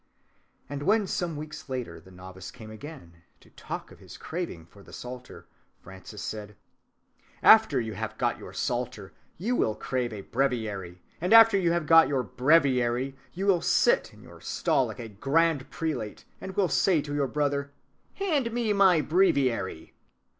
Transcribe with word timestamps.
And 0.67 0.81
when 0.81 1.05
some 1.05 1.37
weeks 1.37 1.69
later 1.69 1.99
the 1.99 2.09
novice 2.09 2.49
came 2.49 2.71
again 2.71 3.21
to 3.39 3.51
talk 3.51 3.91
of 3.91 3.99
his 3.99 4.17
craving 4.17 4.65
for 4.65 4.81
the 4.81 4.91
psalter, 4.91 5.45
Francis 5.83 6.23
said: 6.23 6.55
"After 7.43 7.79
you 7.79 7.93
have 7.93 8.17
got 8.17 8.39
your 8.39 8.51
psalter 8.51 9.13
you 9.37 9.55
will 9.55 9.75
crave 9.75 10.11
a 10.11 10.21
breviary; 10.21 11.03
and 11.21 11.33
after 11.33 11.55
you 11.55 11.71
have 11.73 11.85
got 11.85 12.07
your 12.07 12.23
breviary 12.23 13.15
you 13.33 13.45
will 13.45 13.61
sit 13.61 14.11
in 14.11 14.23
your 14.23 14.41
stall 14.41 14.87
like 14.87 14.97
a 14.97 15.07
grand 15.07 15.69
prelate, 15.69 16.25
and 16.41 16.55
will 16.57 16.67
say 16.67 16.99
to 17.03 17.13
your 17.13 17.27
brother: 17.27 17.71
'Hand 18.15 18.51
me 18.51 18.73
my 18.73 19.01
breviary. 19.01 19.93